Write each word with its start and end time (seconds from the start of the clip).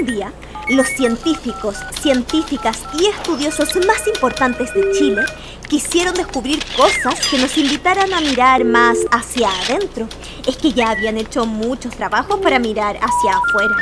Un 0.00 0.06
día, 0.06 0.32
los 0.70 0.86
científicos, 0.86 1.76
científicas 2.00 2.78
y 2.98 3.06
estudiosos 3.06 3.76
más 3.86 4.06
importantes 4.06 4.72
de 4.72 4.92
Chile 4.92 5.22
quisieron 5.68 6.14
descubrir 6.14 6.64
cosas 6.74 7.26
que 7.26 7.36
nos 7.36 7.56
invitaran 7.58 8.12
a 8.14 8.20
mirar 8.20 8.64
más 8.64 8.96
hacia 9.10 9.50
adentro. 9.50 10.08
Es 10.46 10.56
que 10.56 10.72
ya 10.72 10.90
habían 10.90 11.18
hecho 11.18 11.44
muchos 11.44 11.94
trabajos 11.94 12.40
para 12.40 12.58
mirar 12.58 12.96
hacia 12.96 13.36
afuera 13.36 13.76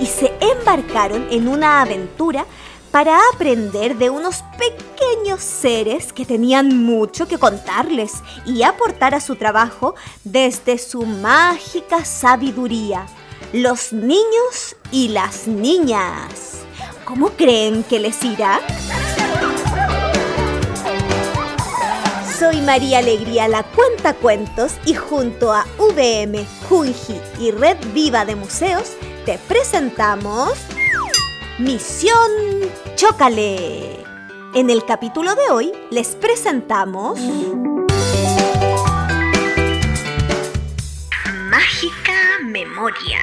y 0.00 0.06
se 0.06 0.32
embarcaron 0.40 1.26
en 1.30 1.48
una 1.48 1.82
aventura 1.82 2.46
para 2.90 3.18
aprender 3.34 3.98
de 3.98 4.08
unos 4.08 4.42
pequeños 4.56 5.42
seres 5.42 6.14
que 6.14 6.24
tenían 6.24 6.82
mucho 6.82 7.28
que 7.28 7.36
contarles 7.36 8.22
y 8.46 8.62
aportar 8.62 9.14
a 9.14 9.20
su 9.20 9.36
trabajo 9.36 9.94
desde 10.24 10.78
su 10.78 11.04
mágica 11.04 12.06
sabiduría. 12.06 13.06
Los 13.52 13.94
niños 13.94 14.76
y 14.92 15.08
las 15.08 15.46
niñas. 15.46 16.66
¿Cómo 17.06 17.30
creen 17.30 17.82
que 17.82 17.98
les 17.98 18.22
irá? 18.22 18.60
Soy 22.38 22.60
María 22.60 22.98
Alegría, 22.98 23.48
la 23.48 23.62
cuenta 23.62 24.12
cuentos, 24.12 24.74
y 24.84 24.92
junto 24.92 25.50
a 25.50 25.66
VM, 25.78 26.44
Junji 26.68 27.18
y 27.40 27.50
Red 27.50 27.78
Viva 27.94 28.26
de 28.26 28.36
Museos, 28.36 28.92
te 29.24 29.38
presentamos 29.38 30.52
Misión 31.58 32.30
Chócale. 32.96 34.04
En 34.54 34.68
el 34.68 34.84
capítulo 34.84 35.34
de 35.34 35.50
hoy 35.50 35.72
les 35.90 36.08
presentamos 36.16 37.18
Mágica 41.50 42.07
Memoria. 42.68 43.18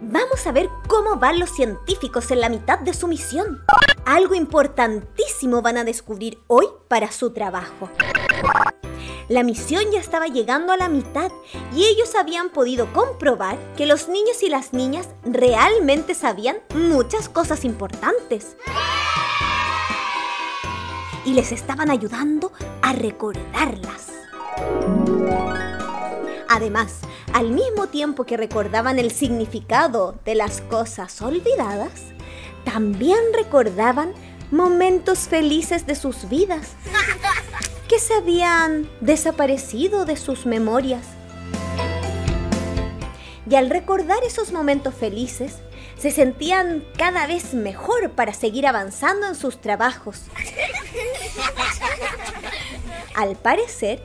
Vamos 0.00 0.46
a 0.46 0.52
ver 0.52 0.68
cómo 0.86 1.16
van 1.16 1.38
los 1.38 1.50
científicos 1.50 2.30
en 2.30 2.40
la 2.40 2.48
mitad 2.48 2.78
de 2.78 2.94
su 2.94 3.08
misión. 3.08 3.62
Algo 4.06 4.34
importantísimo 4.34 5.60
van 5.60 5.76
a 5.76 5.84
descubrir 5.84 6.38
hoy 6.46 6.66
para 6.88 7.12
su 7.12 7.32
trabajo. 7.32 7.90
La 9.28 9.42
misión 9.42 9.84
ya 9.92 10.00
estaba 10.00 10.28
llegando 10.28 10.72
a 10.72 10.78
la 10.78 10.88
mitad 10.88 11.30
y 11.74 11.84
ellos 11.84 12.14
habían 12.14 12.48
podido 12.48 12.90
comprobar 12.94 13.58
que 13.76 13.84
los 13.84 14.08
niños 14.08 14.42
y 14.42 14.48
las 14.48 14.72
niñas 14.72 15.08
realmente 15.24 16.14
sabían 16.14 16.56
muchas 16.74 17.28
cosas 17.28 17.66
importantes. 17.66 18.56
Y 21.28 21.34
les 21.34 21.52
estaban 21.52 21.90
ayudando 21.90 22.52
a 22.80 22.94
recordarlas. 22.94 24.06
Además, 26.48 27.00
al 27.34 27.50
mismo 27.50 27.88
tiempo 27.88 28.24
que 28.24 28.38
recordaban 28.38 28.98
el 28.98 29.10
significado 29.10 30.18
de 30.24 30.34
las 30.34 30.62
cosas 30.62 31.20
olvidadas, 31.20 32.14
también 32.64 33.18
recordaban 33.34 34.14
momentos 34.50 35.28
felices 35.28 35.86
de 35.86 35.96
sus 35.96 36.30
vidas 36.30 36.70
que 37.88 37.98
se 37.98 38.14
habían 38.14 38.88
desaparecido 39.02 40.06
de 40.06 40.16
sus 40.16 40.46
memorias. 40.46 41.04
Y 43.50 43.54
al 43.54 43.68
recordar 43.68 44.24
esos 44.24 44.50
momentos 44.50 44.94
felices, 44.94 45.58
se 45.98 46.10
sentían 46.10 46.84
cada 46.96 47.26
vez 47.26 47.52
mejor 47.52 48.12
para 48.12 48.32
seguir 48.32 48.66
avanzando 48.66 49.26
en 49.26 49.34
sus 49.34 49.60
trabajos. 49.60 50.22
Al 53.18 53.34
parecer, 53.34 54.00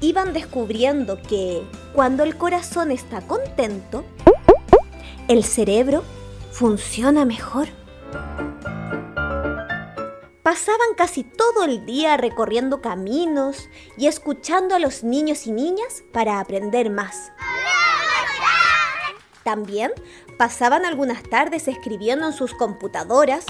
iban 0.00 0.32
descubriendo 0.32 1.20
que 1.20 1.66
cuando 1.92 2.22
el 2.22 2.36
corazón 2.36 2.92
está 2.92 3.20
contento, 3.20 4.04
el 5.26 5.42
cerebro 5.42 6.04
funciona 6.52 7.24
mejor. 7.24 7.66
Pasaban 10.44 10.94
casi 10.96 11.24
todo 11.24 11.64
el 11.64 11.84
día 11.86 12.16
recorriendo 12.16 12.80
caminos 12.80 13.68
y 13.98 14.06
escuchando 14.06 14.76
a 14.76 14.78
los 14.78 15.02
niños 15.02 15.48
y 15.48 15.50
niñas 15.50 16.04
para 16.12 16.38
aprender 16.38 16.88
más. 16.88 17.32
También 19.42 19.90
pasaban 20.38 20.84
algunas 20.84 21.24
tardes 21.24 21.66
escribiendo 21.66 22.28
en 22.28 22.32
sus 22.32 22.54
computadoras 22.54 23.44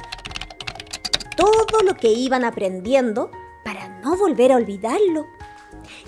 todo 1.37 1.83
lo 1.84 1.97
que 1.97 2.09
iban 2.09 2.47
aprendiendo 2.47 3.31
para 3.65 3.89
no 4.00 4.17
volver 4.17 4.53
a 4.53 4.56
olvidarlo. 4.56 5.27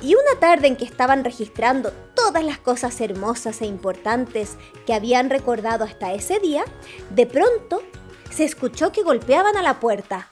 Y 0.02 0.14
una 0.14 0.38
tarde 0.40 0.68
en 0.68 0.76
que 0.76 0.84
estaban 0.84 1.24
registrando 1.24 1.92
todas 2.14 2.44
las 2.44 2.58
cosas 2.58 3.00
hermosas 3.00 3.60
e 3.62 3.66
importantes 3.66 4.56
que 4.86 4.94
habían 4.94 5.30
recordado 5.30 5.84
hasta 5.84 6.12
ese 6.12 6.38
día, 6.38 6.64
de 7.10 7.26
pronto 7.26 7.82
se 8.30 8.44
escuchó 8.44 8.92
que 8.92 9.02
golpeaban 9.02 9.56
a 9.56 9.62
la 9.62 9.80
puerta. 9.80 10.30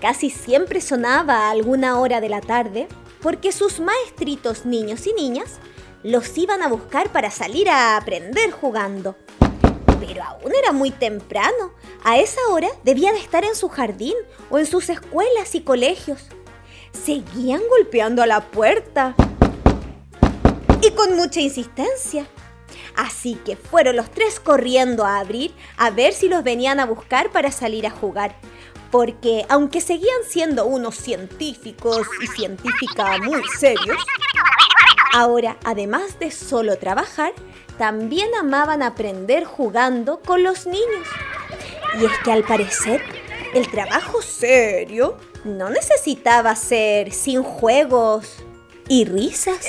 Casi 0.00 0.30
siempre 0.30 0.80
sonaba 0.80 1.46
a 1.46 1.50
alguna 1.50 1.98
hora 1.98 2.20
de 2.20 2.28
la 2.28 2.40
tarde 2.40 2.88
porque 3.20 3.52
sus 3.52 3.80
maestritos 3.80 4.66
niños 4.66 5.06
y 5.06 5.12
niñas 5.12 5.58
los 6.02 6.36
iban 6.36 6.62
a 6.62 6.68
buscar 6.68 7.10
para 7.10 7.30
salir 7.30 7.70
a 7.70 7.96
aprender 7.96 8.50
jugando. 8.50 9.16
Pero 10.04 10.24
aún 10.24 10.52
era 10.52 10.72
muy 10.72 10.90
temprano. 10.90 11.72
A 12.02 12.18
esa 12.18 12.40
hora 12.50 12.68
debían 12.82 13.14
estar 13.14 13.44
en 13.44 13.54
su 13.54 13.68
jardín 13.68 14.14
o 14.50 14.58
en 14.58 14.66
sus 14.66 14.88
escuelas 14.90 15.54
y 15.54 15.60
colegios. 15.60 16.26
Seguían 16.92 17.60
golpeando 17.70 18.20
a 18.20 18.26
la 18.26 18.40
puerta. 18.40 19.14
Y 20.82 20.90
con 20.90 21.14
mucha 21.14 21.40
insistencia. 21.40 22.26
Así 22.96 23.36
que 23.44 23.54
fueron 23.54 23.94
los 23.94 24.10
tres 24.10 24.40
corriendo 24.40 25.04
a 25.04 25.20
abrir 25.20 25.54
a 25.76 25.90
ver 25.90 26.12
si 26.14 26.28
los 26.28 26.42
venían 26.42 26.80
a 26.80 26.86
buscar 26.86 27.30
para 27.30 27.52
salir 27.52 27.86
a 27.86 27.90
jugar 27.90 28.34
porque 28.90 29.46
aunque 29.48 29.80
seguían 29.80 30.20
siendo 30.28 30.66
unos 30.66 30.96
científicos 30.96 32.06
y 32.20 32.26
científicas 32.26 33.20
muy 33.20 33.40
serios, 33.58 33.96
ahora, 35.14 35.56
además 35.64 36.18
de 36.18 36.30
solo 36.30 36.76
trabajar, 36.76 37.32
también 37.82 38.32
amaban 38.36 38.80
aprender 38.80 39.42
jugando 39.42 40.20
con 40.20 40.44
los 40.44 40.66
niños. 40.66 41.08
Y 42.00 42.04
es 42.04 42.12
que 42.24 42.30
al 42.30 42.44
parecer, 42.44 43.02
el 43.54 43.68
trabajo 43.68 44.22
serio 44.22 45.16
no 45.42 45.68
necesitaba 45.68 46.54
ser 46.54 47.12
sin 47.12 47.42
juegos 47.42 48.36
y 48.86 49.04
risas. 49.04 49.66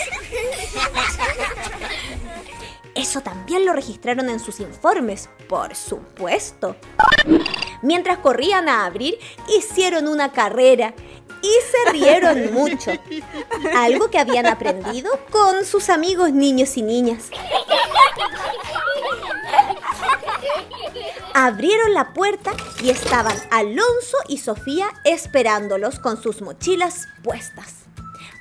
Eso 2.93 3.21
también 3.21 3.65
lo 3.65 3.73
registraron 3.73 4.29
en 4.29 4.39
sus 4.39 4.59
informes, 4.59 5.27
por 5.49 5.73
supuesto. 5.73 6.75
Mientras 7.81 8.19
corrían 8.19 8.69
a 8.69 8.85
abrir, 8.85 9.17
hicieron 9.57 10.07
una 10.07 10.31
carrera 10.31 10.93
y 11.41 11.47
se 11.47 11.91
rieron 11.91 12.53
mucho. 12.53 12.91
Algo 13.75 14.11
que 14.11 14.19
habían 14.19 14.45
aprendido 14.45 15.09
con 15.31 15.65
sus 15.65 15.89
amigos 15.89 16.31
niños 16.31 16.77
y 16.77 16.83
niñas. 16.83 17.31
Abrieron 21.35 21.95
la 21.95 22.13
puerta 22.13 22.51
y 22.83 22.91
estaban 22.91 23.35
Alonso 23.49 24.17
y 24.27 24.37
Sofía 24.37 24.87
esperándolos 25.03 25.97
con 25.97 26.21
sus 26.21 26.43
mochilas 26.43 27.07
puestas. 27.23 27.83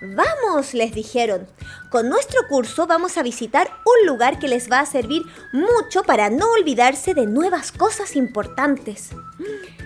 Vamos, 0.03 0.75
les 0.75 0.93
dijeron. 0.93 1.47
Con 1.91 2.11
nuestro 2.11 2.47
curso 2.49 2.87
vamos 2.87 3.17
a 3.17 3.23
visitar 3.23 3.71
un 3.85 4.07
lugar 4.07 4.39
que 4.39 4.49
les 4.49 4.71
va 4.71 4.81
a 4.81 4.87
servir 4.87 5.23
mucho 5.53 6.03
para 6.03 6.29
no 6.29 6.51
olvidarse 6.53 7.15
de 7.15 7.27
nuevas 7.27 7.73
cosas 7.73 8.15
importantes. 8.15 9.11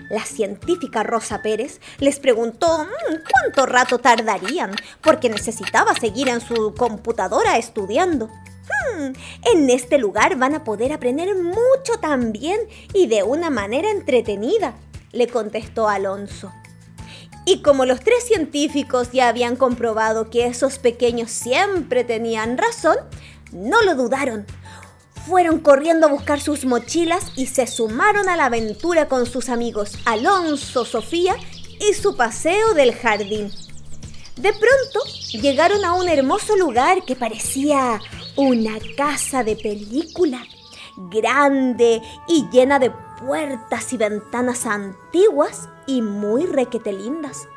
La 0.09 0.25
científica 0.25 1.03
Rosa 1.03 1.41
Pérez 1.41 1.79
les 1.99 2.19
preguntó 2.19 2.83
mm, 2.83 3.15
cuánto 3.29 3.65
rato 3.65 3.99
tardarían, 3.99 4.75
porque 5.01 5.29
necesitaba 5.29 5.93
seguir 5.95 6.27
en 6.27 6.41
su 6.41 6.73
computadora 6.73 7.57
estudiando. 7.57 8.29
Hmm, 8.67 9.13
en 9.53 9.69
este 9.69 9.97
lugar 9.97 10.37
van 10.37 10.55
a 10.55 10.63
poder 10.63 10.91
aprender 10.91 11.35
mucho 11.35 11.99
también 12.01 12.59
y 12.93 13.07
de 13.07 13.23
una 13.23 13.49
manera 13.49 13.89
entretenida, 13.91 14.75
le 15.11 15.27
contestó 15.27 15.87
Alonso. 15.87 16.51
Y 17.45 17.61
como 17.61 17.85
los 17.85 18.01
tres 18.01 18.25
científicos 18.25 19.11
ya 19.13 19.29
habían 19.29 19.55
comprobado 19.55 20.29
que 20.29 20.47
esos 20.47 20.79
pequeños 20.79 21.31
siempre 21.31 22.03
tenían 22.03 22.57
razón, 22.57 22.97
no 23.53 23.81
lo 23.83 23.95
dudaron. 23.95 24.45
Fueron 25.27 25.59
corriendo 25.59 26.07
a 26.07 26.09
buscar 26.09 26.41
sus 26.41 26.65
mochilas 26.65 27.31
y 27.37 27.47
se 27.47 27.65
sumaron 27.67 28.27
a 28.27 28.35
la 28.35 28.45
aventura 28.45 29.07
con 29.07 29.25
sus 29.25 29.47
amigos 29.47 29.97
Alonso, 30.05 30.83
Sofía 30.83 31.37
y 31.79 31.93
su 31.93 32.17
paseo 32.17 32.73
del 32.73 32.93
jardín. 32.93 33.51
De 34.35 34.51
pronto 34.51 34.99
llegaron 35.31 35.83
a 35.83 35.93
un 35.93 36.09
hermoso 36.09 36.55
lugar 36.57 37.03
que 37.05 37.15
parecía 37.15 37.99
una 38.37 38.77
casa 38.95 39.43
de 39.43 39.55
película, 39.55 40.45
grande 40.95 42.01
y 42.27 42.47
llena 42.51 42.77
de 42.77 42.91
puertas 43.19 43.91
y 43.93 43.97
ventanas 43.97 44.65
antiguas 44.67 45.67
y 45.87 46.03
muy 46.03 46.45
requete 46.45 46.93
lindas. 46.93 47.47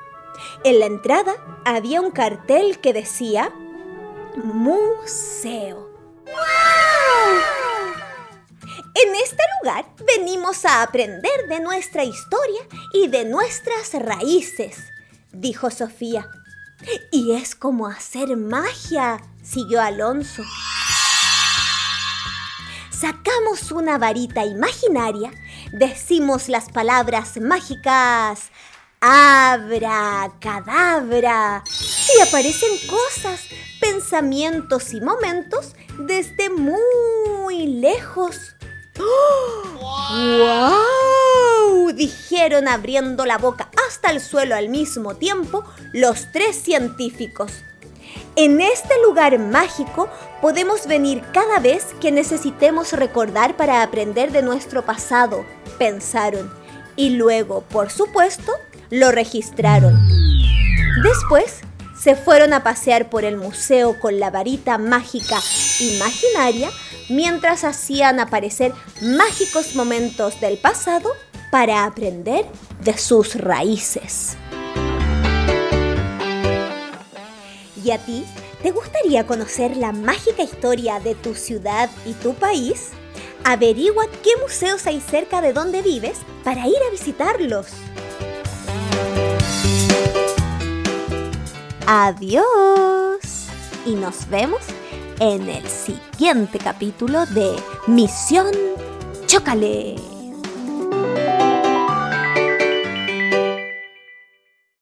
En 0.64 0.80
la 0.80 0.86
entrada 0.86 1.34
había 1.66 2.00
un 2.00 2.10
cartel 2.10 2.78
que 2.80 2.94
decía 2.94 3.52
museo. 4.42 5.90
En 8.94 9.14
este 9.14 9.42
lugar 9.60 9.84
venimos 10.16 10.64
a 10.64 10.82
aprender 10.82 11.46
de 11.48 11.60
nuestra 11.60 12.04
historia 12.04 12.62
y 12.94 13.08
de 13.08 13.26
nuestras 13.26 13.92
raíces, 13.94 14.78
dijo 15.32 15.70
Sofía. 15.70 16.26
Y 17.12 17.32
es 17.32 17.54
como 17.54 17.86
hacer 17.86 18.36
magia, 18.38 19.20
siguió 19.42 19.80
Alonso. 19.80 20.42
Sacamos 22.90 23.72
una 23.72 23.98
varita 23.98 24.44
imaginaria, 24.44 25.30
decimos 25.72 26.48
las 26.48 26.68
palabras 26.70 27.40
mágicas 27.40 28.50
abra, 29.00 30.30
cadabra, 30.40 31.64
y 32.16 32.20
aparecen 32.20 32.70
cosas, 32.86 33.46
pensamientos 33.80 34.92
y 34.92 35.00
momentos 35.00 35.74
desde 35.98 36.50
muy 36.50 37.66
lejos. 37.66 38.54
¡Wow! 40.12 41.92
Dijeron 41.94 42.68
abriendo 42.68 43.24
la 43.24 43.38
boca 43.38 43.70
hasta 43.86 44.10
el 44.10 44.20
suelo 44.20 44.54
al 44.54 44.68
mismo 44.68 45.16
tiempo 45.16 45.64
los 45.92 46.30
tres 46.32 46.56
científicos. 46.56 47.64
En 48.36 48.60
este 48.60 48.94
lugar 49.04 49.38
mágico 49.38 50.08
podemos 50.40 50.86
venir 50.86 51.22
cada 51.32 51.58
vez 51.58 51.86
que 52.00 52.12
necesitemos 52.12 52.92
recordar 52.92 53.56
para 53.56 53.82
aprender 53.82 54.30
de 54.30 54.42
nuestro 54.42 54.84
pasado, 54.84 55.44
pensaron. 55.78 56.52
Y 56.96 57.10
luego, 57.10 57.62
por 57.62 57.90
supuesto, 57.90 58.52
lo 58.90 59.10
registraron. 59.10 59.98
Después, 61.02 61.60
se 61.98 62.16
fueron 62.16 62.52
a 62.52 62.62
pasear 62.62 63.10
por 63.10 63.24
el 63.24 63.36
museo 63.36 63.98
con 64.00 64.20
la 64.20 64.30
varita 64.30 64.78
mágica 64.78 65.38
imaginaria 65.80 66.70
mientras 67.10 67.64
hacían 67.64 68.20
aparecer 68.20 68.72
mágicos 69.02 69.74
momentos 69.74 70.40
del 70.40 70.56
pasado 70.56 71.10
para 71.50 71.84
aprender 71.84 72.46
de 72.82 72.96
sus 72.96 73.34
raíces. 73.34 74.36
¿Y 77.84 77.90
a 77.92 77.98
ti? 77.98 78.24
¿Te 78.62 78.72
gustaría 78.72 79.26
conocer 79.26 79.76
la 79.76 79.92
mágica 79.92 80.42
historia 80.42 81.00
de 81.00 81.14
tu 81.14 81.34
ciudad 81.34 81.88
y 82.04 82.12
tu 82.12 82.34
país? 82.34 82.90
Averigua 83.44 84.04
qué 84.22 84.30
museos 84.42 84.86
hay 84.86 85.00
cerca 85.00 85.40
de 85.40 85.52
donde 85.52 85.80
vives 85.80 86.18
para 86.44 86.66
ir 86.66 86.76
a 86.86 86.90
visitarlos. 86.90 87.66
Adiós 91.86 93.46
y 93.86 93.94
nos 93.94 94.28
vemos 94.28 94.60
en 95.18 95.48
el 95.48 95.66
siguiente 95.66 96.58
capítulo 96.58 97.26
de 97.26 97.56
Misión 97.86 98.52
Chócale. 99.26 100.19